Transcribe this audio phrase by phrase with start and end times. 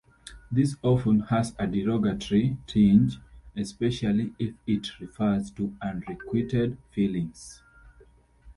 [0.51, 3.19] This often has a derogatory tinge,
[3.55, 7.61] especially if it refers to unrequited feelings.